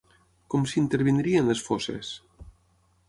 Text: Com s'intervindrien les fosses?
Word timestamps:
Com 0.53 0.63
s'intervindrien 0.71 1.51
les 1.53 1.61
fosses? 1.67 2.11